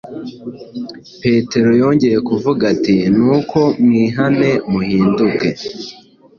Petero 1.21 1.69
yongeye 1.81 2.17
kuvuga 2.29 2.61
ati: 2.73 2.95
“Nuko 3.17 3.59
mwihane 3.83 4.49
muhindukire, 4.71 5.61